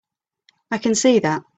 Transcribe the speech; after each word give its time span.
I 0.71 0.79
can 0.79 0.95
see 0.95 1.19
that. 1.19 1.43